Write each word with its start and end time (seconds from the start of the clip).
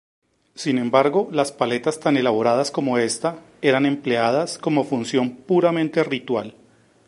Sin 0.55 0.79
embargo, 0.79 1.29
las 1.31 1.51
paletas 1.51 1.99
tan 1.99 2.17
elaboradas 2.17 2.71
como 2.71 2.97
esta, 2.97 3.37
eran 3.61 3.85
empleadas 3.85 4.57
como 4.57 4.83
función 4.83 5.35
puramente 5.35 6.03
ritual. 6.03 6.55